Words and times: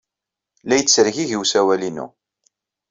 La 0.67 0.75
yettergigi 0.77 1.35
usawal-inu. 1.43 2.05